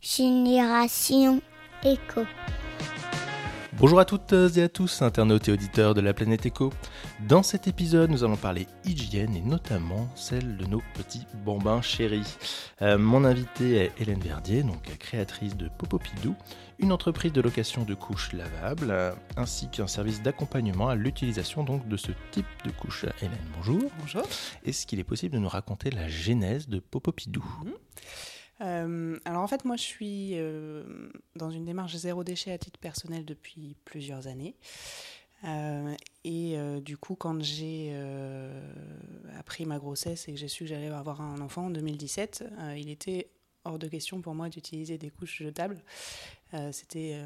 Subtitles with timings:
[0.00, 1.42] Génération
[1.84, 2.22] Éco.
[3.74, 6.72] Bonjour à toutes et à tous, internautes et auditeurs de la planète Éco.
[7.28, 12.36] Dans cet épisode, nous allons parler hygiène et notamment celle de nos petits bambins chéris.
[12.80, 16.34] Euh, mon invité est Hélène Verdier, donc créatrice de Popopidou,
[16.78, 21.86] une entreprise de location de couches lavables, euh, ainsi qu'un service d'accompagnement à l'utilisation donc
[21.88, 23.04] de ce type de couches.
[23.20, 23.82] Hélène, bonjour.
[24.00, 24.22] Bonjour.
[24.64, 27.72] Est-ce qu'il est possible de nous raconter la genèse de Popopidou Mhm.
[28.60, 32.78] Euh, alors en fait, moi je suis euh, dans une démarche zéro déchet à titre
[32.78, 34.54] personnel depuis plusieurs années.
[35.44, 35.94] Euh,
[36.24, 37.94] et du coup, quand j'ai
[39.38, 42.76] appris ma grossesse et que j'ai su que j'allais avoir un enfant en 2017, euh,
[42.76, 43.30] il était
[43.64, 45.82] hors de question pour moi d'utiliser des couches jetables.
[46.72, 47.16] C'était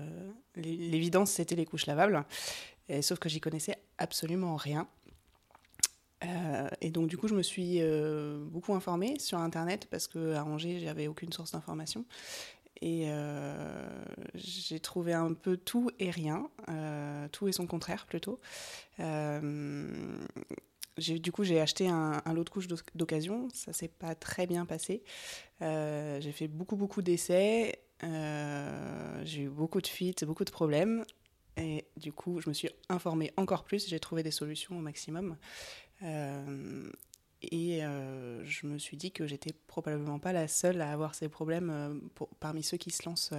[0.57, 2.25] l'é- l'évidence, c'était les couches lavables.
[3.01, 4.87] Sauf que j'y connaissais absolument rien.
[6.25, 10.35] Euh, et donc du coup, je me suis euh, beaucoup informée sur Internet parce que
[10.35, 12.05] à Angers, j'avais aucune source d'information.
[12.81, 16.51] Et euh, j'ai trouvé un peu tout et rien,
[17.33, 18.41] tout et son contraire plutôt.
[20.99, 23.49] Du coup, j'ai acheté un, un lot de couches d'oc- d'occasion.
[23.55, 25.03] Ça s'est pas très bien passé.
[25.61, 27.79] J'ai fait beaucoup, beaucoup d'essais.
[28.03, 31.05] J'ai eu beaucoup de fuites, beaucoup de problèmes.
[31.57, 33.89] Et du coup, je me suis informée encore plus.
[33.89, 35.37] J'ai trouvé des solutions au maximum.
[36.05, 36.91] Euh,
[37.43, 41.29] et euh, je me suis dit que j'étais probablement pas la seule à avoir ces
[41.29, 41.95] problèmes euh,
[42.41, 43.35] parmi ceux qui se lancent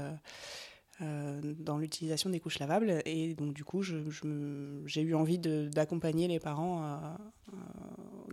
[1.00, 3.02] dans l'utilisation des couches lavables.
[3.06, 7.18] Et donc, du coup, j'ai eu envie d'accompagner les parents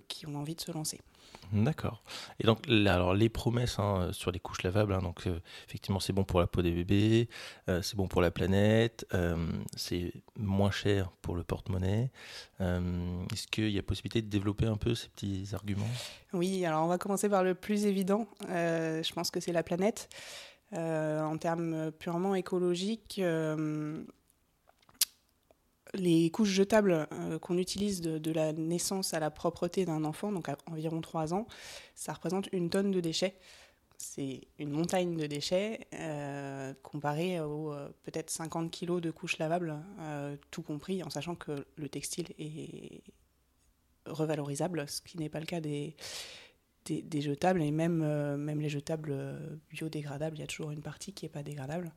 [0.06, 1.00] qui ont envie de se lancer.
[1.52, 2.02] D'accord.
[2.40, 6.14] Et donc, alors les promesses hein, sur les couches lavables, hein, donc euh, effectivement, c'est
[6.14, 7.28] bon pour la peau des bébés,
[7.68, 9.36] euh, c'est bon pour la planète, euh,
[9.76, 12.10] c'est moins cher pour le porte-monnaie.
[12.60, 15.84] Euh, Est-ce qu'il y a possibilité de développer un peu ces petits arguments?
[16.32, 18.26] Oui, alors on va commencer par le plus évident.
[18.48, 20.08] Euh, je pense que c'est la planète.
[20.74, 24.02] Euh, en termes purement écologiques, euh,
[25.94, 30.48] les couches jetables euh, qu'on utilise de, la naissance à la propreté d'un enfant, donc
[30.48, 31.46] à environ 3 ans,
[31.94, 33.36] ça représente une tonne de déchets.
[33.98, 39.76] C'est une montagne de déchets euh, comparé aux euh, peut-être 50 kilos de couches lavables,
[40.50, 43.02] tout compris, en sachant que le textile est
[44.06, 45.94] revalorisable, ce qui n'est pas le cas des,
[46.86, 47.62] des, jetables.
[47.62, 47.98] Et même,
[48.36, 49.14] même les jetables
[49.70, 51.92] biodégradables, il y a toujours une partie qui n'est pas dégradable.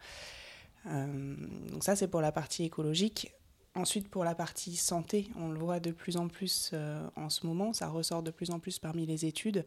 [0.85, 3.33] Donc ça, c'est pour la partie écologique.
[3.75, 7.45] Ensuite, pour la partie santé, on le voit de plus en plus euh, en ce
[7.45, 9.65] moment, ça ressort de plus en plus parmi les études.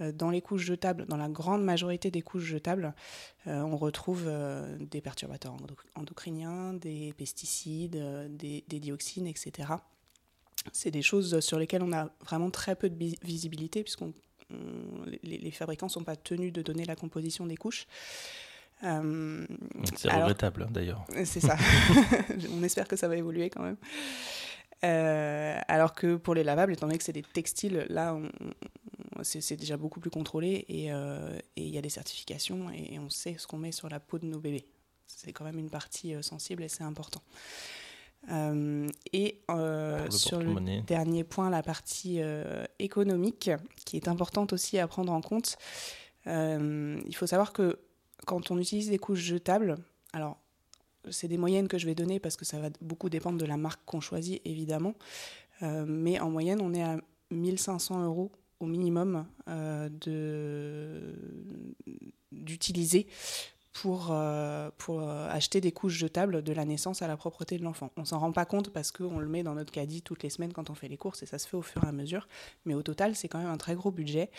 [0.00, 2.94] Euh, dans les couches jetables, dans la grande majorité des couches jetables,
[3.46, 4.28] euh, on retrouve
[4.80, 7.96] des perturbateurs endo- endocriniens, des pesticides,
[8.36, 9.68] des, dioxines, etc.
[10.72, 13.84] C'est des choses sur lesquelles on a vraiment très peu de bi- visibilité,
[15.22, 17.86] les, les fabricants ne sont pas tenus de donner la composition des couches.
[18.84, 19.46] Euh,
[19.96, 21.04] C'est regrettable hein, d'ailleurs.
[21.24, 21.56] c'est ça.
[22.52, 23.76] On espère que ça va évoluer quand même.
[24.84, 28.18] Euh, alors que pour les lavables, étant donné que c'est des textiles, là,
[29.22, 33.36] c'est déjà beaucoup plus contrôlé et euh, il y a des certifications et, on sait
[33.38, 34.66] ce qu'on met sur la peau de nos bébés.
[35.06, 37.22] C'est quand même une partie euh, sensible et c'est important.
[38.30, 43.50] Euh, et euh, le sur le dernier point, la partie euh, économique,
[43.84, 45.56] qui est importante aussi à prendre en compte.
[46.26, 47.78] Euh, il faut savoir que
[48.24, 49.76] quand on utilise des couches jetables,
[50.12, 50.38] alors
[51.10, 53.56] c'est des moyennes que je vais donner parce que ça va beaucoup dépendre de la
[53.56, 54.94] marque qu'on choisit, évidemment.
[55.62, 56.98] Euh, mais en moyenne, on est à
[57.30, 61.14] 1500 euros au minimum euh, de-
[62.32, 63.06] d'utiliser
[63.72, 67.90] pour, euh, pour acheter des couches jetables de la naissance à la propreté de l'enfant.
[67.96, 70.52] On s'en rend pas compte parce qu'on le met dans notre caddie toutes les semaines
[70.52, 72.28] quand on fait les courses et ça se fait au fur et à mesure.
[72.64, 74.30] Mais au total, c'est quand même un très gros budget.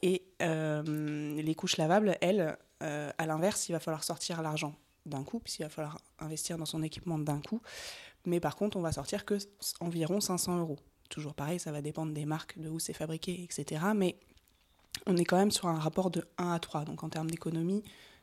[0.00, 4.74] Et les couches lavables, elles, euh, à l'inverse, il va falloir sortir l'argent
[5.06, 7.60] d'un coup, puisqu'il va falloir investir dans son équipement d'un coup.
[8.26, 9.38] Mais par contre, on va sortir que
[9.80, 10.78] environ 500 euros.
[11.08, 13.82] Toujours pareil, ça va dépendre des marques, de où c'est fabriqué, etc.
[13.94, 14.16] Mais
[15.06, 16.84] on est quand même sur un rapport de 1 à 3.
[16.84, 17.82] Donc en termes d'économie,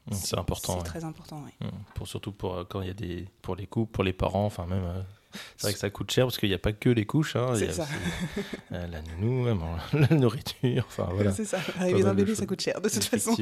[0.09, 0.73] Hum, C'est important.
[0.73, 0.83] C'est ouais.
[0.85, 1.51] très important, oui.
[1.61, 4.13] Hum, Pour, surtout pour, euh, quand il y a des, pour les couples, pour les
[4.13, 4.83] parents, enfin même.
[4.85, 5.01] euh,
[5.57, 7.35] c'est vrai que ça coûte cher parce qu'il n'y a pas que les couches.
[7.35, 7.83] Hein, il y C'est a ça.
[7.83, 9.45] aussi, euh, la nounou,
[9.93, 11.31] la nourriture, enfin voilà.
[11.31, 11.59] C'est ça.
[11.79, 13.35] Arriver mal un de bébé, ça coûte cher, de toute façon.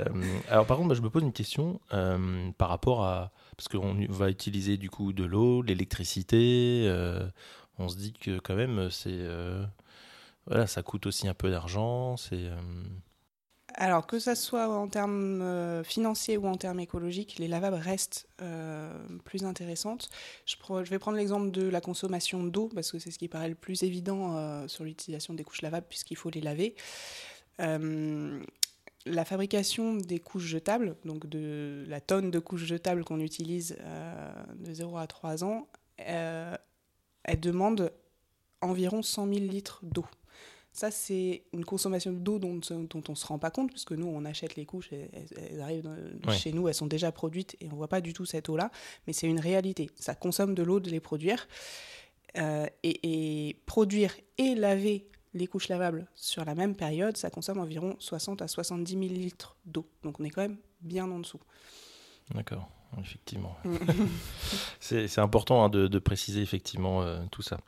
[0.00, 3.66] Euh, alors par contre, moi, je me pose une question euh, par rapport à parce
[3.68, 6.84] qu'on va utiliser du coup de l'eau, de l'électricité.
[6.86, 7.26] euh,
[7.78, 9.18] on se dit que quand même c'est
[10.46, 12.16] voilà, ça coûte aussi un peu d'argent.
[12.16, 12.48] C'est
[13.80, 18.28] Alors, que ça soit en termes euh, financiers ou en termes écologiques, les lavables restent
[18.42, 18.92] euh,
[19.24, 20.10] plus intéressantes.
[20.46, 20.56] Je,
[20.90, 23.84] vais prendre l'exemple de la consommation d'eau, parce que c'est ce qui paraît le plus
[23.84, 26.74] évident euh, sur l'utilisation des couches lavables, puisqu'il faut les laver.
[29.06, 33.78] La fabrication des couches jetables, donc de la tonne de couches jetables qu'on utilise
[34.56, 36.58] de 0 à 3 ans, elle
[37.40, 37.92] demande
[38.60, 40.04] environ 100 000 litres d'eau.
[40.78, 44.06] Ça, c'est une consommation d'eau dont, dont on ne se rend pas compte, puisque nous,
[44.06, 45.90] on achète les couches, elles, arrivent
[46.30, 48.70] chez nous, elles sont déjà produites et on ne voit pas du tout cette eau-là,
[49.04, 49.90] mais c'est une réalité.
[49.96, 51.48] Ça consomme de l'eau de les produire.
[52.36, 57.96] Euh, et, produire et laver les couches lavables sur la même période, ça consomme environ
[57.98, 59.90] 60 à 70 000 litres d'eau.
[60.04, 61.40] Donc on est quand même bien en dessous.
[62.36, 62.68] D'accord,
[63.00, 63.56] effectivement.
[64.78, 67.58] c'est important hein, de, préciser effectivement euh, tout ça.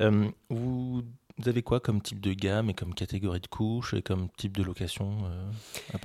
[0.00, 1.04] Euh, vous
[1.38, 4.56] vous avez quoi comme type de gamme et comme catégorie de couches et comme type
[4.56, 5.50] de location euh,
[5.94, 5.98] à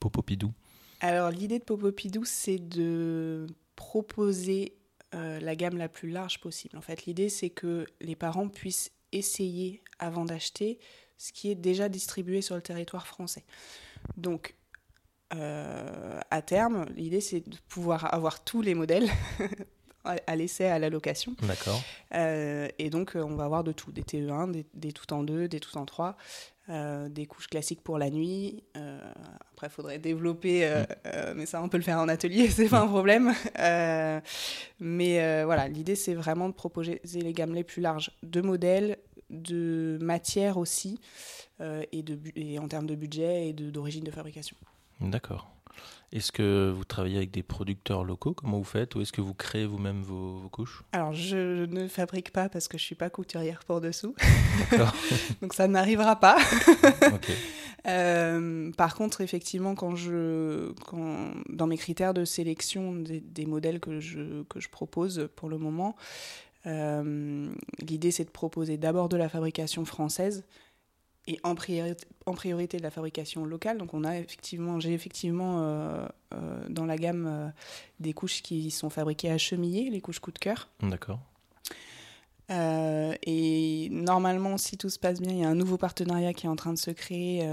[0.00, 0.52] Popopidou?
[1.00, 3.46] Alors l'idée de Popopidou, c'est de
[3.76, 4.74] proposer
[5.14, 6.76] euh, la gamme la plus large possible.
[6.76, 10.78] En fait, l'idée, c'est que les parents puissent essayer avant d'acheter
[11.18, 13.44] ce qui est déjà distribué sur le territoire français.
[14.16, 14.54] Donc,
[15.34, 19.08] euh, à terme, l'idée, c'est de pouvoir avoir tous les modèles
[20.04, 21.34] à l'essai, à la location.
[21.42, 21.82] D'accord.
[22.14, 25.48] Euh, et donc, euh, on va avoir de tout, des TE1, des, tout en deux,
[25.48, 26.16] des tout en trois,
[26.68, 28.62] euh, des couches classiques pour la nuit.
[28.74, 31.34] après, il faudrait développer, mm.
[31.34, 32.90] mais ça, on peut le faire en atelier, c'est pas un mm.
[32.90, 33.34] problème.
[34.80, 38.98] mais voilà, l'idée, c'est vraiment de proposer les gammes les plus larges de modèles,
[39.28, 40.98] de matières aussi,
[41.60, 44.56] et, de, et en termes de budget et d'origine de fabrication.
[45.00, 45.50] D'accord.
[46.12, 48.34] Est-ce que vous travaillez avec des producteurs locaux?
[48.34, 48.94] Comment vous faites?
[48.94, 50.82] Ou est-ce que vous créez vous-même vos, couches?
[50.92, 54.14] Alors, je ne fabrique pas parce que je ne suis pas couturière pour dessous.
[55.42, 56.36] Donc, ça n'arrivera pas.
[57.86, 64.00] Euh, par contre, effectivement, quand je, quand, dans mes critères de sélection des, modèles que
[64.00, 65.96] je, que je propose pour le moment,
[66.66, 67.50] euh,
[67.80, 70.44] l'idée c'est de proposer d'abord de la fabrication française
[71.26, 73.78] et en priorité, en priorité de la fabrication locale.
[73.78, 77.48] Donc on a effectivement, j'ai effectivement euh, euh, dans la gamme euh,
[77.98, 80.68] des couches qui sont fabriquées à Chemillé, les couches coup de cœur.
[80.82, 81.20] D'accord.
[82.50, 86.48] et normalement, si tout se passe bien, il y a un nouveau partenariat qui est
[86.48, 87.46] en train de se créer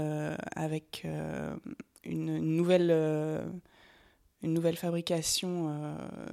[0.56, 1.06] avec
[2.04, 2.90] une, nouvelle,
[4.42, 5.72] une nouvelle fabrication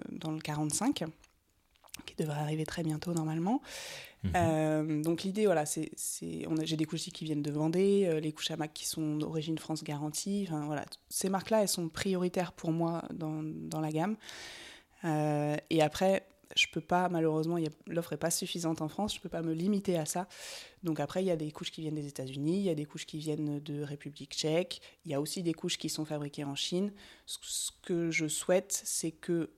[0.10, 1.04] dans le 45
[2.06, 3.62] qui devrait arriver très bientôt normalement.
[4.24, 4.32] Mhm.
[4.36, 5.92] Euh, donc l'idée, voilà, c'est,
[6.64, 9.58] j'ai des couches qui viennent de Vendée, euh, les couches à Mac qui sont d'origine
[9.58, 10.46] France garantie.
[10.48, 14.18] Enfin, voilà, ces marques-là, elles sont prioritaires pour moi dans, dans la gamme.
[15.04, 16.26] Euh, et après,
[16.56, 17.58] je peux pas, malheureusement,
[17.88, 20.28] l'offre n'est pas suffisante en France, je peux pas me limiter à ça.
[20.84, 22.86] Donc après, il y a des couches qui viennent des États-Unis, il y a des
[22.86, 26.44] couches qui viennent de République tchèque, il y a aussi des couches qui sont fabriquées
[26.44, 26.92] en Chine.
[27.26, 29.50] Ce que je souhaite, c'est que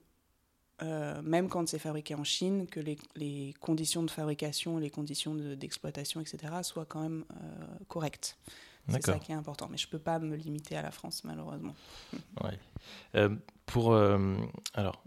[0.82, 6.20] euh, même quand c'est fabriqué en Chine, que les, conditions de fabrication, les conditions d'exploitation,
[6.20, 8.38] etc., soient quand même euh, correctes.
[8.88, 9.68] C'est ça qui est important.
[9.70, 11.74] Mais je ne peux pas me limiter à la France, malheureusement.
[12.42, 12.58] Ouais.
[13.16, 13.36] Euh,
[13.66, 13.94] pour,
[14.74, 15.02] alors,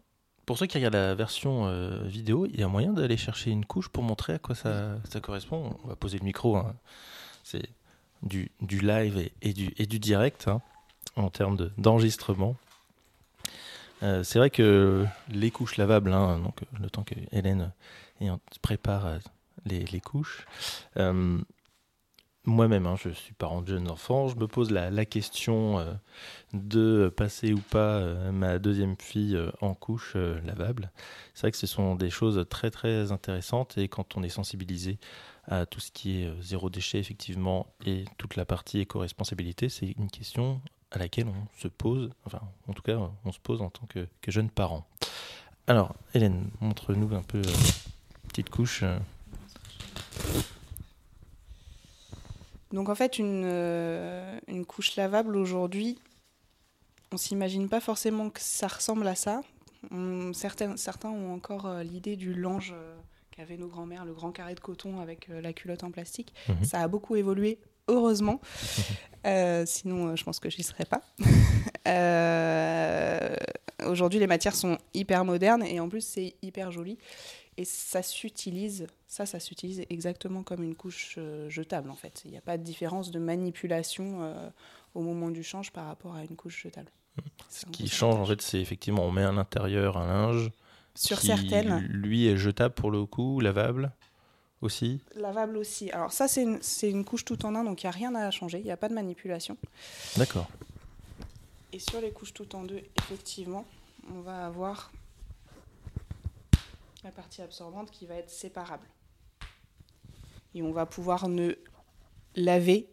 [0.46, 3.90] pour ceux qui regardent la version vidéo, il y a moyen d'aller chercher une couche
[3.90, 5.80] pour montrer à quoi ça, ça correspond?
[5.84, 6.58] On va poser le micro.
[6.58, 6.76] Hein.
[7.44, 7.70] C'est
[8.22, 10.62] du, du, live et, du, et du direct hein,
[11.16, 12.56] en termes d'enregistrement.
[14.04, 17.72] Euh, c'est vrai que les couches lavables, hein, donc le temps que Hélène
[18.62, 19.18] prépare euh,
[19.66, 20.46] les, couches,
[20.98, 21.40] euh,
[22.46, 25.86] moi-même, hein, je suis parent de jeunes enfants, je me pose la, question
[26.54, 28.02] de passer ou pas
[28.32, 30.92] ma deuxième fille en couche lavable.
[31.36, 34.98] C'est vrai que ce sont des choses très très intéressantes et quand on est sensibilisé
[35.48, 40.10] à tout ce qui est zéro déchet effectivement et toute la partie éco-responsabilité, c'est une
[40.10, 40.62] question
[40.92, 44.08] à laquelle on se pose, enfin en tout cas on se pose en tant que,
[44.28, 44.86] jeune parent.
[45.68, 47.54] Alors Hélène, montre-nous un peu euh,
[48.28, 48.84] petite couche.
[48.84, 49.00] Euh.
[52.72, 55.98] Donc en fait une, euh, une couche lavable aujourd'hui,
[57.12, 59.42] on s'imagine pas forcément que ça ressemble à ça.
[60.34, 62.74] certains, certains ont encore l'idée du lange
[63.32, 66.34] qu'avaient nos grands-mères, le grand carré de coton avec la culotte en plastique.
[66.48, 66.64] Mhm.
[66.64, 68.40] Ça a beaucoup évolué heureusement.
[69.26, 71.02] Euh, sinon, euh, je pense que j'y serais pas.
[71.88, 73.36] Euh,
[73.88, 77.00] aujourd'hui, les matières sont hyper modernes et en plus, c'est hyper joli.
[77.58, 81.18] Et ça s'utilise, ça, ça s'utilise exactement comme une couche
[81.50, 82.22] jetable en fait.
[82.26, 84.32] Il n'y a pas de différence de manipulation
[84.94, 86.92] au moment du change par rapport à une couche jetable.
[87.50, 90.52] Ce qui change en fait, c'est effectivement on met à l'intérieur un linge.
[90.94, 91.80] Sur qui, certaines.
[91.80, 93.92] Lui est jetable pour le coup, lavable
[94.62, 95.92] aussi Lavable aussi.
[95.92, 98.30] Alors ça, c'est une, une, couche tout en un, donc il n'y a rien à
[98.32, 99.58] changer, il n'y a pas de manipulation.
[100.18, 100.48] D'accord.
[101.74, 103.66] Et sur les couches tout en deux, effectivement,
[104.14, 104.92] on va avoir
[107.04, 108.88] la partie absorbante qui va être séparable.
[110.54, 111.56] Et on va pouvoir ne
[112.36, 112.90] laver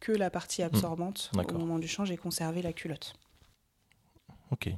[0.00, 3.14] que la partie absorbante au moment du change et conserver la culotte.
[4.50, 4.68] Ok.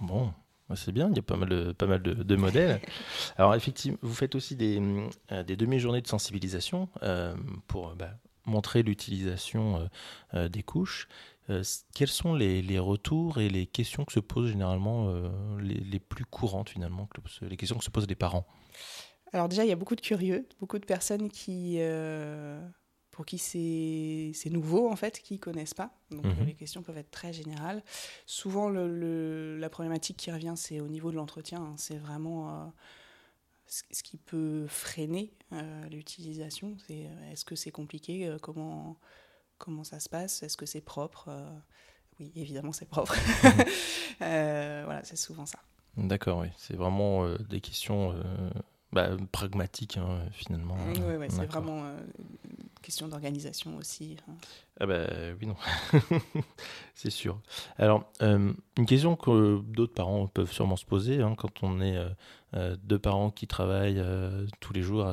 [0.00, 0.32] Bon,
[0.74, 2.80] c'est bien, il y a pas mal de, pas mal de, modèles.
[3.36, 4.82] Alors effectivement, vous faites aussi des,
[5.30, 7.36] euh, des demi-journées de sensibilisation euh,
[7.68, 8.10] pour bah,
[8.46, 9.88] montrer l'utilisation
[10.34, 11.08] euh, des couches.
[11.94, 15.12] quels sont les, les, retours et les questions que se posent généralement
[15.60, 17.08] les, les, plus courantes finalement,
[17.42, 18.46] les questions que se posent les parents?
[19.32, 21.78] Alors déjà, il y a beaucoup de curieux, beaucoup de personnes qui
[23.16, 25.90] pour qui c'est nouveau, en fait, qui ne connaissent pas.
[26.10, 26.44] Donc mhm.
[26.44, 27.82] les questions peuvent être très générales.
[28.26, 31.62] Souvent, le, la problématique qui revient, c'est au niveau de l'entretien.
[31.62, 31.74] Hein.
[31.78, 32.66] C'est vraiment euh,
[33.90, 36.76] ce qui peut freiner euh, l'utilisation.
[36.86, 38.98] C'est euh, est-ce que c'est compliqué comment,
[39.56, 40.42] comment ça se passe?
[40.42, 41.30] Est-ce que c'est propre
[42.20, 43.16] Oui, évidemment, c'est propre.
[44.18, 45.60] voilà, c'est souvent ça.
[45.96, 46.48] D'accord, oui.
[46.58, 48.14] C'est vraiment des questions
[48.92, 50.76] bah, pragmatiques, hein, finalement.
[50.88, 51.84] Oui, c'est vraiment
[52.86, 54.16] question d'organisation aussi.
[54.28, 54.34] Hein.
[54.78, 55.06] Ah bah
[55.40, 55.56] oui, non,
[56.94, 57.40] c'est sûr.
[57.78, 61.96] Alors, euh, une question que d'autres parents peuvent sûrement se poser hein, quand on est
[61.96, 62.08] euh,
[62.54, 64.02] euh, deux parents qui travaillent
[64.60, 65.12] tous les jours.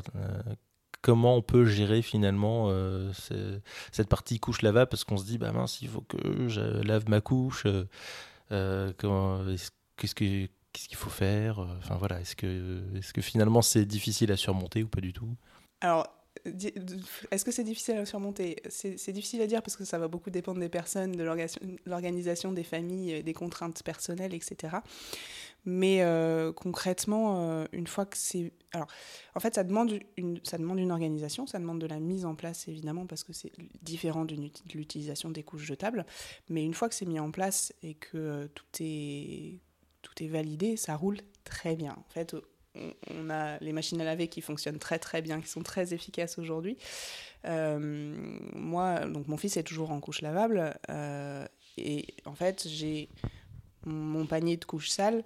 [1.01, 2.71] comment on peut gérer finalement
[3.91, 7.09] cette partie couche lavable parce qu'on se dit bah mince il faut que je lave
[7.09, 7.65] ma couche
[8.49, 14.83] qu'est-ce que qu'est-ce qu'il faut faire enfin voilà est-ce que finalement c'est difficile à surmonter
[14.83, 15.29] ou pas du tout?
[15.79, 16.07] Alors
[17.31, 18.57] est-ce que c'est difficile à surmonter?
[18.69, 21.23] C'est difficile à dire parce que ça va beaucoup dépendre des personnes, de
[21.85, 24.77] l'organisation des familles, euh, des contraintes personnelles, etc.
[25.65, 28.51] Mais euh, concrètement, euh, une fois que c'est...
[28.73, 28.87] Alors,
[29.35, 32.35] en fait, ça demande, une, ça demande une organisation, ça demande de la mise en
[32.35, 33.51] place, évidemment, parce que c'est
[33.81, 34.35] différent de
[34.73, 36.05] l'utilisation des couches jetables.
[36.49, 39.59] Mais une fois que c'est mis en place et que tout, est,
[40.03, 41.93] tout est validé, ça roule très bien.
[41.93, 42.35] En fait,
[43.09, 46.37] on a les machines à laver qui fonctionnent très très bien, qui sont très efficaces
[46.37, 46.77] aujourd'hui.
[47.45, 51.45] Euh, moi, donc mon fils est toujours en couche lavable euh,
[51.77, 53.09] et en fait j'ai
[53.85, 55.23] mon panier de couches sales.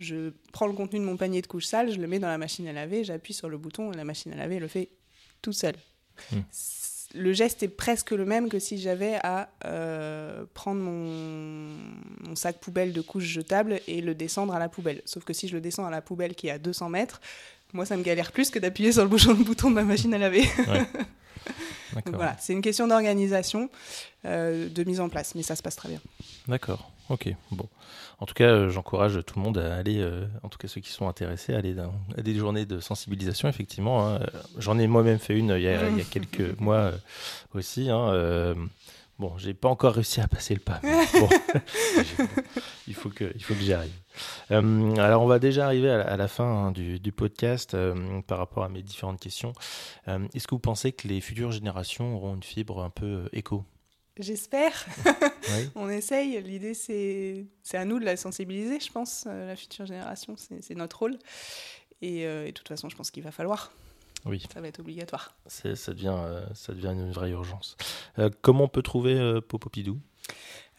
[0.00, 2.38] Je prends le contenu de mon panier de couches sales, je le mets dans la
[2.38, 4.90] machine à laver, j'appuie sur le bouton et la machine à laver le fait
[5.40, 5.74] tout seul.
[6.32, 6.40] Hmm
[7.14, 12.92] le geste est presque le même que si j'avais à euh, prendre mon, sac poubelle
[12.92, 15.00] de couches jetables et le descendre à la poubelle.
[15.04, 17.20] Sauf que si je le descends à la poubelle qui est à 200 mètres,
[17.72, 20.12] moi ça me galère plus que d'appuyer sur le bouton, le bouton de ma machine
[20.14, 20.44] à laver.
[22.06, 23.70] voilà, c'est une question d'organisation,
[24.24, 26.00] euh, de mise en place, mais ça se passe très bien.
[26.48, 27.68] D'accord, ok, bon.
[28.20, 30.80] En tout cas, euh, j'encourage tout le monde à aller, euh, en tout cas ceux
[30.80, 31.74] qui sont intéressés, à aller
[32.16, 34.06] à des journées de sensibilisation, effectivement.
[34.06, 34.20] Hein.
[34.58, 36.92] J'en ai moi-même fait une il y a, quelques mois
[37.54, 37.90] aussi.
[37.90, 38.54] Hein.
[39.18, 40.80] Bon, j'ai pas encore réussi à passer le pas.
[40.82, 41.28] Bon,
[42.88, 43.92] il faut que, il faut que j'y arrive.
[44.50, 47.76] alors, on va déjà arriver à la, fin hein, du, podcast
[48.26, 49.52] par rapport à mes différentes questions.
[50.06, 53.64] Est-ce que vous pensez que les futures générations auront une fibre un peu éco?
[54.18, 54.86] J'espère.
[55.74, 56.40] on essaye.
[56.42, 60.36] L'idée, c'est à nous de la sensibiliser, je pense, euh, la future génération.
[60.36, 61.18] C'est notre rôle.
[62.02, 63.72] Euh, et, de toute façon, je pense qu'il va falloir.
[64.24, 64.42] Oui.
[64.52, 65.36] Ça va être obligatoire.
[65.46, 67.76] Ça devient, euh, ça devient une vraie urgence.
[68.40, 69.98] comment on peut trouver Popopidou?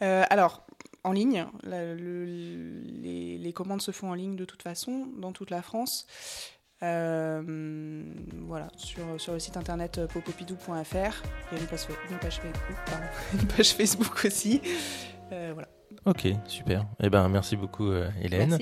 [0.00, 0.66] Alors,
[1.04, 1.46] en ligne.
[1.64, 6.06] les, les, commandes se font en ligne de toute façon, dans toute la France.
[6.82, 8.02] Euh,
[8.46, 10.72] voilà, sur, sur le site internet euh, popopidou.fr.
[10.72, 12.76] Il y a une page, une page, Facebook,
[13.40, 14.60] une page Facebook aussi.
[15.32, 15.68] Euh, voilà.
[16.04, 16.84] Ok, super.
[17.02, 18.58] Eh ben, merci beaucoup, Hélène.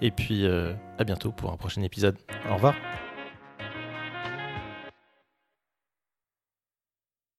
[0.00, 2.16] Et puis, à bientôt pour un prochain épisode.
[2.50, 2.74] Au revoir.